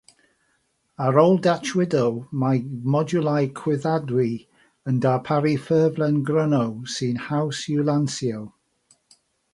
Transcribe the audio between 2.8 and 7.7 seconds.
modiwlau chwyddadwy yn darparu ffurflen gryno sy'n 'haws